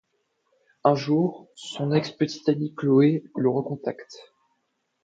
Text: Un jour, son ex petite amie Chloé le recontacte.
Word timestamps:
Un 0.83 0.95
jour, 0.95 1.49
son 1.53 1.91
ex 1.91 2.09
petite 2.09 2.49
amie 2.49 2.73
Chloé 2.73 3.23
le 3.35 3.49
recontacte. 3.51 4.33